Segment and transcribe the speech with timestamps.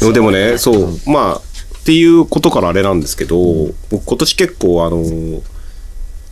[0.00, 1.42] でもね、そう、まあ、っ
[1.84, 3.38] ていうことからあれなんですけど、
[3.90, 4.98] 僕今年結構あの、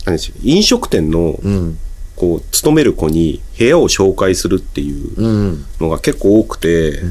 [0.05, 1.77] 何でしょう飲食店の、うん。
[2.15, 5.65] こう、勤める子に部屋を紹介するっていううん。
[5.79, 7.01] のが結構多くて、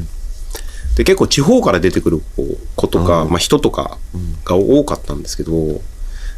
[0.97, 3.99] で、結構地方から出てくる子子とか、まあ人とか
[4.45, 5.81] が多かったんですけど、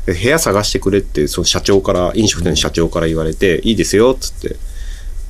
[0.07, 4.57] で部屋探してくれって、その社長から、飲食店の社長から言われて、いいですよ、っつって。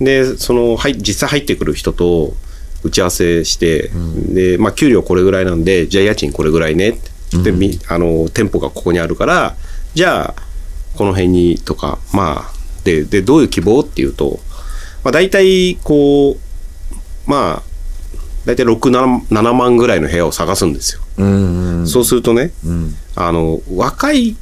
[0.00, 2.34] で、その、はい、実際入ってくる人と
[2.82, 3.90] 打ち合わせして、
[4.32, 7.18] で、まあ給料これぐらいなんで、じゃあ家賃これぐらいねって。
[7.42, 9.56] で、みあの、店舗がここにあるから、
[9.95, 10.42] じゃあ、
[10.96, 12.52] この辺にとか、まあ、
[12.84, 14.41] で、で、どういう希望っていうと、
[15.04, 17.68] まあ大体、こう、まあ、
[18.46, 21.02] 大体6、7 7万ぐらいの部屋を探すんですよ。
[21.18, 21.24] う
[21.82, 21.87] ん。
[21.87, 22.95] そうするとね、うん。
[23.15, 24.37] あの、若い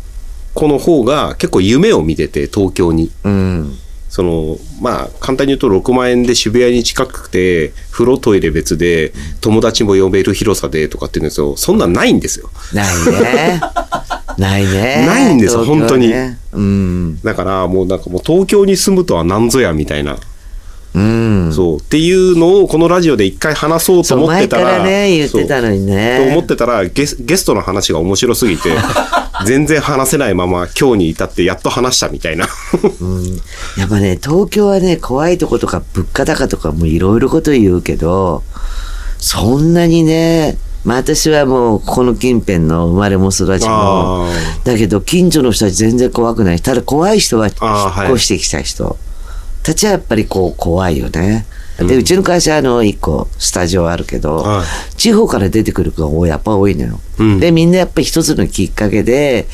[0.55, 3.11] 子の方が結構夢を見てて、東京に。
[3.25, 3.77] うん。
[4.17, 11.55] その、まあ、簡単に言うと6万円で渋谷に近くて、風呂トイレ別で、友達も呼べる広さでとかって言うんですよ。
[11.59, 12.49] そんなんないんですよ。
[12.73, 13.61] ないね。
[14.39, 15.05] ないね。
[15.07, 17.21] ないんですよ東京は本当にねうん。
[17.23, 20.17] だから、もうなんかもう東京に住むとは何ぞやみたいな。
[20.97, 21.53] うん。
[21.53, 21.77] そう。
[21.77, 24.65] っていうのをこのラジオで一回話そうと思って前たら。
[24.65, 26.29] からね、言ってたのにとね。
[26.33, 28.71] 思ってたらゲスゲストの話が面白すぎて
[29.45, 32.49] 全然話せないまま今日に至ってやっと話したみたいな
[33.01, 33.41] うん
[33.77, 38.43] やっぱね、東京はね、怖いとことか物価高とかもいろいろこと言うけど、
[39.19, 44.31] そんなにね、まあ私はもうこの近辺の生まれも育ちもあ、
[44.65, 46.61] だけど近所の人は全然怖くない。
[46.61, 48.97] ただ怖い人は引っ越してきた人
[49.67, 51.45] たちはやっぱりこう怖いよね。
[51.79, 57.01] で、うちの会社あの一個スタジオあるけど、はい地方から出てくる子がやっぱ多いのよ。
[57.19, 59.47] うんで、みんなやっぱり一つのきっかけで、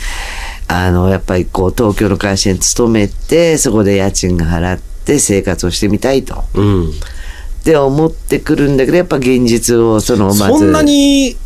[0.69, 6.45] あの、やっぱりこう東京の会社に勤めて、そこで家賃が払って生活をしてみたいと。
[6.55, 11.37] うんって思ってくるんだけど、やっぱ現実をそのまずそんなに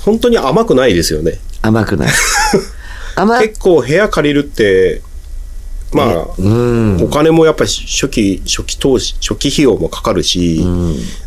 [0.00, 2.12] 本当に甘くないですよね甘くない。
[3.14, 5.02] 甘結構部屋借りるって
[5.92, 7.02] まあ、うん。
[7.02, 10.64] お金もやっぱり初期初期投資初期費用もかかるし、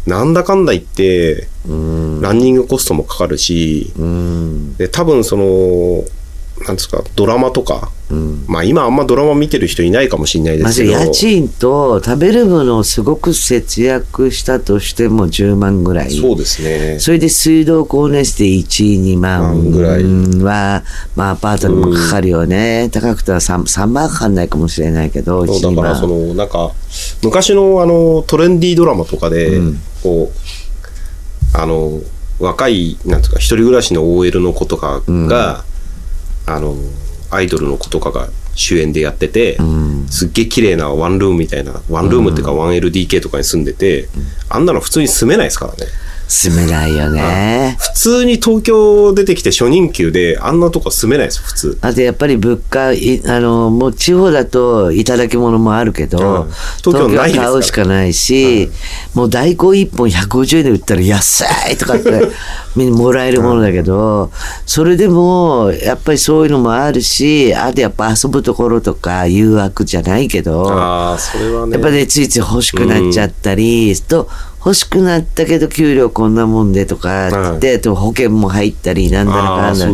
[0.06, 2.22] なんだかんだ言ってうん。
[2.22, 4.76] ランニングコストもかかるし、うん。
[4.78, 6.04] で多分その
[6.62, 8.46] なんですかドラマとか、うん。
[8.48, 16.12] まあ今あんまドラマ見てる人いないかもしれないでますずけど家賃と食べるものをすごく節約したとしても10万ぐらい。
[16.12, 20.04] そうですねそれで水道光熱費1、2万万ぐらい
[20.44, 20.84] は、
[21.16, 22.90] まあアパートにもかかるよね。
[22.92, 26.28] 高くては 3, 3万かかんないかもしれないけど、1、2そうだからそ万。
[26.30, 26.72] のなんか
[27.22, 32.00] 昔のあのトレンディードラマとかで、うんこうあの
[32.40, 35.65] 若いなんですか一人暮らしの OL の子とかが、
[36.46, 36.76] あの
[37.32, 40.08] アイドルの子とかが主演でやってて、うん。
[40.10, 44.08] すっげえ綺麗なワンルームみたいなワンルームっていうか 1LDK とかに住んでて、
[44.50, 45.86] あんなの普通に住めないですからね。
[46.28, 47.78] 住めないよね。
[47.80, 51.78] 普通に東京出てきて初任給であんなとこ住めないですよ普通。
[51.82, 56.52] あとやっぱり物価、いあの、もう地方だといただき物もあるけど、うん。
[56.84, 57.48] 東京ないですから。
[57.48, 58.72] は買うしかないし、
[59.14, 62.10] もう大根1本150円で売ったら安いとかって
[62.76, 64.32] もらえるものだけど、
[64.66, 71.74] それでもやっぱりそういうのもあるし、あとやっぱ遊ぶところとか誘惑じゃないけど、ああそれはね。
[71.74, 74.28] やっぱね、ついつい欲しくなっちゃったり、と、
[74.60, 79.88] 欲しくなったけど給料こんなもんでとかって、と保険も入ったり、なんだらかんだ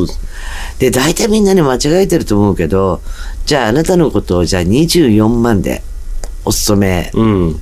[0.80, 3.02] で大体みんなね、間違えてると思うけど、
[3.46, 5.84] じゃああなたのことを、じゃあ24万で
[6.46, 7.62] お勤めうん。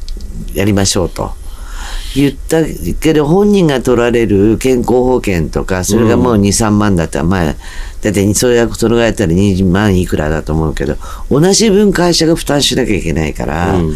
[0.53, 1.38] やりましょうと。
[2.15, 2.63] 言った
[2.99, 7.19] けど、本人が取られる健康保険とか、それがもう2、3万だった。
[7.19, 10.97] ら、まあ、だって、それが、それがやったら20万いくらだと思うけど、
[11.29, 13.95] 同じ分会社が負担しなきゃいけないから、うん。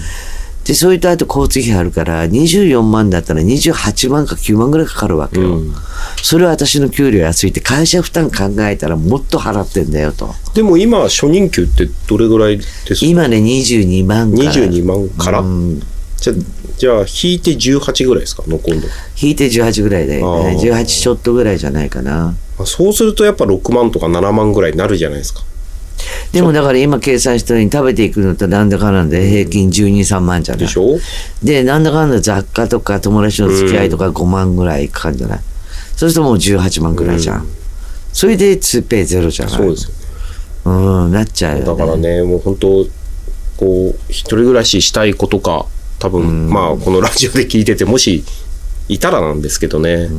[0.63, 5.57] で、それとあと交通費あるから、24万だったら28万か9万ぐらいかかるわけよ。
[5.57, 5.73] うん。
[6.21, 10.33] それは私の給料安いって、会社負担考えたらもっと払ってんだよと。
[10.53, 13.05] でも今初任給ってどれぐらいですか？
[13.05, 14.51] 今ね、22万から。
[14.53, 15.81] 22万から、うん。
[16.15, 16.33] じゃ
[16.77, 18.43] じゃあ引いて18ぐらいですか？
[18.47, 18.83] 残るの。
[19.21, 20.49] 引いて18ぐらいだよね。
[20.49, 22.35] あー18ちょっとぐらいじゃないかな。
[22.59, 25.41] あそうするとやっぱ6万とか7万ぐらいになるじゃないですか。
[26.31, 30.65] でもだから今計算したように食べていくのとなんだかなんだで平均12、3万じゃない？
[30.65, 30.97] でしょ？
[31.43, 35.39] で、なんだかんだ雑貨とか友達の付き合いとか5万ぐらいかかるんじゃない、
[35.95, 37.47] そうするともう18万ぐらいじゃん。
[38.11, 39.55] それで2ペイゼロじゃない？
[39.55, 40.03] そうですよね。
[40.65, 41.65] うん、なっちゃうよ、ね。
[41.65, 42.85] だからねもう本当
[43.55, 45.67] こう一人暮らししたい子とか
[46.03, 48.25] 多分、まあこのラジオで聞いててもし
[48.89, 50.09] いたらなんですけどね、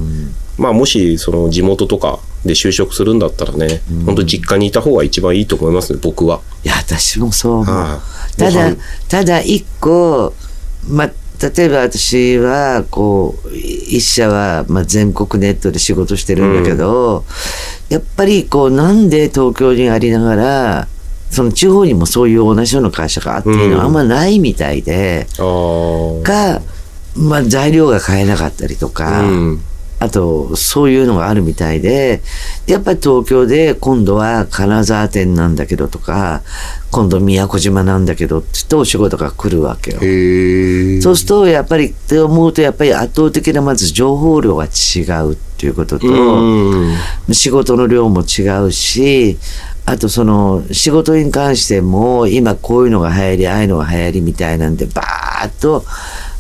[0.57, 6.41] まあもしその地元とかで就職するんだったらね、本当実家にいた方が一番いいと思いますね僕は。
[6.65, 7.67] いや、私もそう思う。
[7.67, 8.01] は
[8.35, 8.39] い。
[8.39, 8.75] ただ
[9.09, 10.33] ただ一個、
[10.89, 17.27] ま、例えば私はこう一社はまあ全国ネットで仕事してるんだけど、
[17.91, 20.89] やっぱりこうなんで東京にありながら
[21.35, 26.63] その地方にもそういう同じような会社があっていうのはあんまないみたいで、あーか、
[27.17, 29.61] まあ、材料が買えなかったりとか、うん
[30.01, 32.21] あとそういうのがあるみたいで
[32.67, 36.43] やっぱり東京で今度は金沢店なんだけどとか
[36.91, 41.01] 今度宮古島なんだけどって言ってお仕事が来るわけよ。
[41.01, 46.95] そうするとやっぱりって思うとやっぱり圧倒的なまず情報量が違うっていうことと、うん。
[47.33, 49.39] 仕事の量も違うし
[49.87, 55.85] あとその仕事に関しても今こういうのが流行りああいうのが流行りみたいなんでバーッと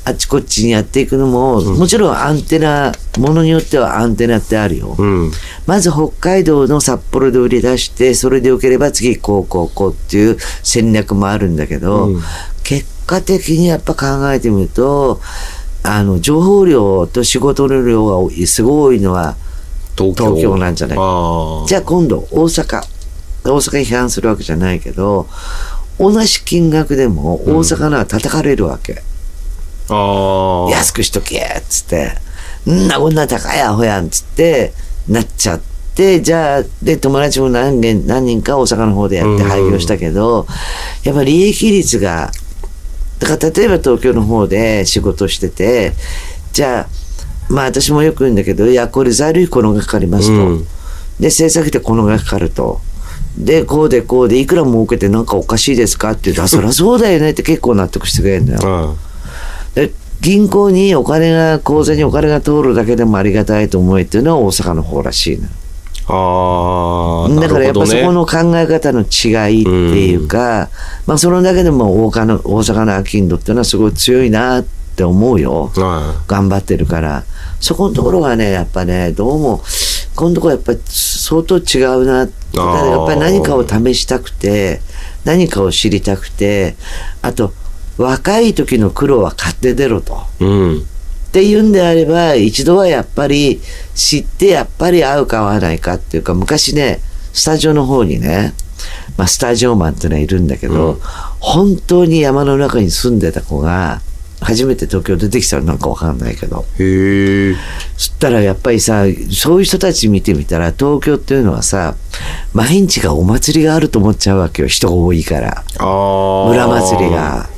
[0.06, 5.32] あっちこっちにやっていくのも、もちろんアンテナものによってはアンテナってあるよ、うん。
[5.67, 12.23] まず北海道の札幌で売り出してそれでよければ次こうこうこうっていう戦略もあるんだけど、うん。
[12.64, 15.23] 結果的にやっぱ考えてみると
[15.82, 19.37] あの情報量と仕事の量がすごいのは
[19.96, 20.58] 東京。
[20.58, 21.67] なんじゃないああ。
[21.67, 22.94] じゃあ今度大阪
[23.44, 25.29] 大阪に批判するわけじゃないけど
[25.99, 29.02] 同じ金額でも大阪のは叩かれるわけ、
[29.88, 30.70] ああ。
[30.70, 32.12] 安くしとけっつって。
[32.69, 34.73] んなこんな高いアホやんっつって
[35.08, 35.61] なっちゃっ
[35.94, 40.46] てじゃあで友達も何件何人か大阪の方でやってうん廃業したけど、
[41.05, 42.32] やっぱ利益率が
[43.19, 45.93] だから例えば東京の方で仕事してて
[46.52, 46.88] じゃあ
[47.49, 50.67] まあ私もよく言うんだけどいやこれ材料費このがかかりますと、うん。
[51.20, 52.81] で制作費でこのがかかると。
[53.36, 58.60] で、こうでこうで、いくら儲けてなんかおかしいですかって言うと、あ、そりゃそうだよねって結構納得してくれるんだよ。
[58.64, 58.94] あ
[59.75, 65.48] で銀行にお金が口座にお金が通るだけでもありがたいと思えっていうのは大阪の方らしいの、
[66.06, 67.26] あ。
[67.26, 67.40] ああ。
[67.40, 69.70] だからやっぱそこの考え方の違いって
[70.06, 70.70] いうか、
[71.06, 77.25] まあそのだけでも大阪の大阪の商人っていうのはすごい強いなって思うよは頑張ってるから
[77.61, 79.62] そこのところがねやっぱねどうも
[80.14, 82.29] このところやっぱり相当違うなやっ
[83.06, 84.81] ぱり何かを試したくて
[85.25, 86.76] 何かを知りたくて
[87.23, 87.52] あと
[87.96, 90.23] 若い時の苦労は買って出ろと。
[90.41, 90.44] い。
[90.44, 90.49] う
[90.79, 90.79] ん。
[90.81, 90.82] っ
[91.32, 93.61] ていうんであれば一度はやっぱり
[93.94, 97.00] 知ってやっぱり合うか合わないかっていうか昔ね
[97.32, 98.55] スタジオの方にね、
[99.17, 101.00] まあ、スタジオマンっていうのはいるんだけど、うん
[101.44, 104.00] 本当に山の中に住んでた子が
[104.44, 107.55] 初めて東京出てきたのなんかわかんないけどへえ。
[107.96, 111.96] そしたらやっぱりさそういう人たち見てみたら東京っていうのはさ
[112.52, 115.64] 毎日がお祭りがあると思っちゃうわけよ人が多いから。
[115.79, 117.11] 村祭り。
[117.11, 117.49] が。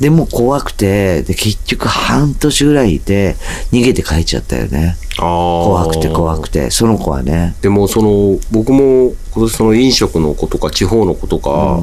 [0.00, 3.34] でもう怖くて、で、結局半年ぐらいいて、
[3.72, 4.96] 逃げて帰っちゃったよね。
[5.16, 7.56] 怖くて怖くて、その子はね。
[7.62, 11.80] でもその僕も今年その飲食の子とか地方の子とか、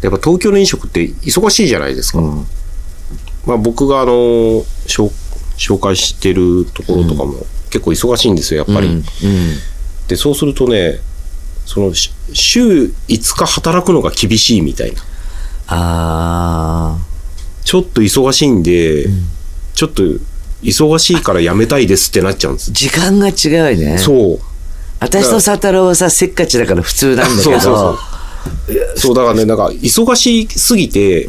[0.00, 2.46] やっぱ東京の飲食って忙しいじゃないですか、うん。
[3.48, 4.12] まあ、僕があの
[4.86, 5.10] 紹
[5.56, 7.34] 紹介してるところとかも
[7.70, 9.04] 結構忙しいんですよやっぱり、うん。
[10.06, 11.00] でそうするとね
[11.66, 15.02] そのし週5日働くのが厳しいみたいな
[15.66, 16.98] あ
[17.64, 19.06] ちょっと忙しいんで、
[19.74, 20.02] ちょっと
[20.62, 22.74] 忙しいから辞めたいですってなっちゃうんですー。
[22.74, 23.98] 時間が違うね。
[23.98, 24.38] そう
[25.00, 27.42] 私と佐太郎はさ、せっかちだから普通なんだけど。
[27.42, 27.98] そうそうそう
[28.96, 31.28] そうだからねなんか忙しすぎて、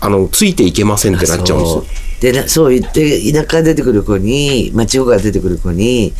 [0.00, 1.74] あのついていけませんってなっちゃうんです。
[1.76, 1.84] よそう。
[2.20, 6.12] でなそう言って田舎から出てくる子に、まあ、地方から出てくる子に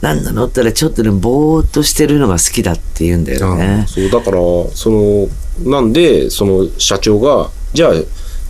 [0.00, 0.44] 何なの？
[0.44, 3.84] って言ったらちょっとねぼーっとしてるのが好きだって言うんだよね。
[3.88, 4.08] そう。
[4.10, 4.38] だから
[4.74, 5.28] その
[5.64, 7.92] なんでその社長がじゃあ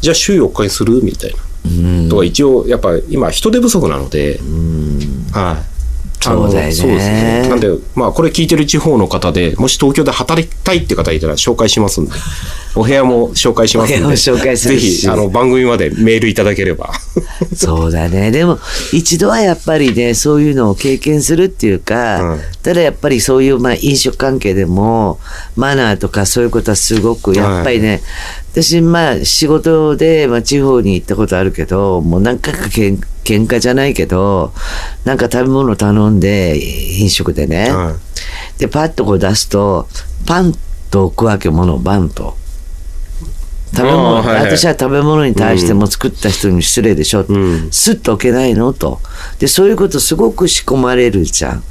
[0.00, 1.02] じゃあ週4日にする？
[1.02, 4.38] みたいな、とか一応やっぱ今人手不足なので、
[5.32, 5.78] はい。
[6.26, 6.72] あのそうだよね。
[6.72, 7.48] そうですね。
[7.48, 12.12] なんでまあこれ聞いてる地方の方でもし東京で働きたいって方いたら紹介しますんで
[12.74, 14.04] お部屋も紹介しますんで。
[14.14, 16.92] 紹介するぜしひあの番組までメールいただければ。
[17.54, 18.30] そうだね。
[18.30, 18.58] でも、
[18.92, 22.40] 一度はやっぱりね、そういうのを経験するっていうか、うん。
[22.62, 25.18] ただやっぱりそういう、まあ、飲食関係でも、
[25.56, 28.02] マナーとかそういうことはすごく、やっぱりね、
[28.52, 34.54] 私、まあ、仕事で、まあ、地方に行ったことあるけど、もう何回かけん喧嘩じゃないけど、
[35.04, 36.58] なんか食べ物頼んで、
[36.98, 37.96] 飲食でね、は
[38.58, 39.86] で、パッとこう出すと、
[40.26, 40.54] パン
[40.90, 42.37] と置くわけ、ものをバンと。
[43.74, 49.00] 食べ物、はいはい私は食べ物に対しても作った人に失礼でしょ、んスッと置けないのと。
[49.38, 51.62] で、そういうことすごく仕込まれるじゃん。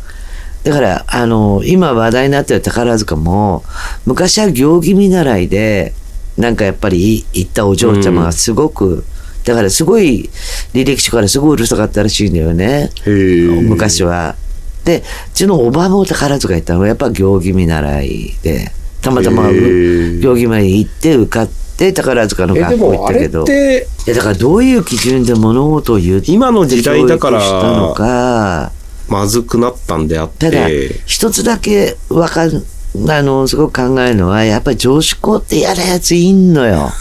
[0.63, 3.63] だから、あの、今話題になってる宝塚も、
[4.06, 5.94] 昔は行儀見習いで、
[6.38, 9.04] なんかやっぱり行ったお嬢ちゃまがすごく、
[9.44, 10.30] だからすごい
[10.74, 12.92] 履歴書からすごいうるさかったらしいんだよね。
[13.06, 14.36] 昔は。
[14.84, 23.43] で、うちのおばも宝塚行ったのはやっぱ行儀見習いで、たまたま行儀前に行って受かっって宝塚のえ、で学校行もあれっったけど。
[23.46, 28.72] て、いやだからどういう基準で物事を言って今の時代だからしたのか、
[29.07, 32.63] まずくなったんであっただて、一つだけわかん、
[33.10, 36.91] あの、すごく考えるのは、やっぱり女子校って嫌なやついんのよ。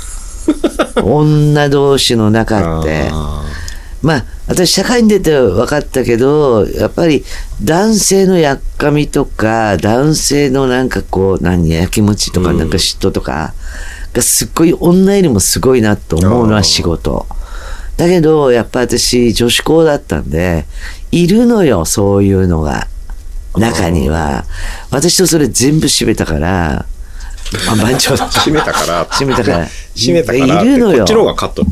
[1.03, 3.09] 女同士の中って。
[3.11, 3.43] あ
[4.03, 7.25] まあ、私、社会に出て分かったけど、やっぱり
[7.63, 13.55] 男性のやっかみとか、男性のなんかこう、何、やきもちとか、なんか嫉妬とか、
[14.17, 17.27] がすっごい女よりもすごいなと思うのは仕事。
[17.97, 20.67] だけど、やっぱ私、女子校だったんで、
[21.13, 22.89] いるのよ、そういうのが。
[23.57, 24.45] 中には。
[24.91, 26.85] 私とそれ全部閉めたから、
[27.69, 29.05] あ、番長だー 閉めたから。
[29.05, 30.63] 閉めたから閉めたから。
[30.63, 31.65] いるのよこっちの方がカット。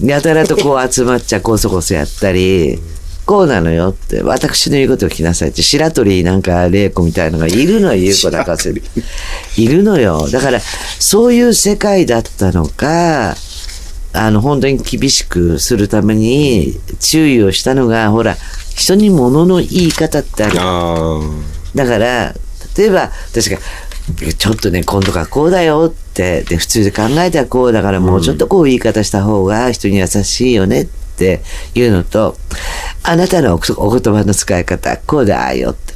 [0.00, 2.80] で、やたらとこう集まっちゃこそこそやったり、
[3.24, 8.74] こうなのよって、私の言うことを聞きなさいって、白鳥なんか玲子みたいのがいるのよ、優子だかせ
[9.56, 10.28] いるのよ。
[10.30, 10.60] だから、
[10.98, 13.36] そういう世界だったのか、
[14.14, 18.36] あの、本当に厳しくするために注意をしたのが、ほら、
[18.74, 20.56] 人に物の言い方ってある。
[20.60, 21.20] あ
[21.74, 22.34] だから、
[22.76, 23.58] 例えば、確か、
[24.38, 31.42] ちょっとね、今度からこうだよって、で、普通で考えたらこうだから、もうちょっとこう言い方した方が人に優しいよねって
[31.74, 32.36] いうのと、
[33.02, 35.92] あなたのお言葉の使い方、こうだよって。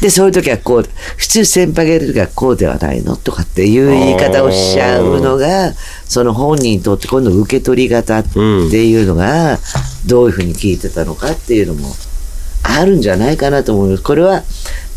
[0.00, 0.84] で、そういう時はこう、
[1.16, 5.72] 普通先輩がいる時はこうではないのとかっていう言い方をしちゃうのが、
[6.06, 9.58] その本人にとって今度受け取り方っていうのが、
[10.06, 11.94] どういうふうに聞いてたのかっていうのも、
[12.62, 14.02] あるんじゃないかなと思います。
[14.02, 14.42] これは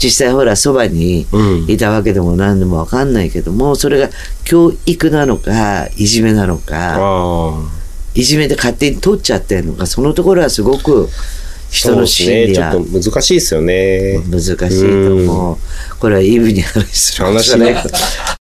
[0.01, 1.27] 実際ほらそばに
[1.67, 4.09] いたわけでも何でもわかんないけども、それが
[4.45, 6.69] 教育なのか、いじめなのあ。
[6.69, 7.79] か。
[8.15, 11.09] いじめで勝手に取っちゃってるのか、そのところはすごく
[11.69, 12.73] 人の心理はね。
[12.73, 14.19] ちょっと難しいですよね。
[14.29, 15.57] 難しいと思う。
[15.99, 17.51] これはイブに話する話。